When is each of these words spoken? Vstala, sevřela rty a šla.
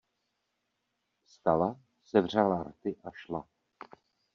Vstala, 1.23 1.79
sevřela 2.03 2.63
rty 2.63 2.95
a 3.03 3.11
šla. 3.13 3.47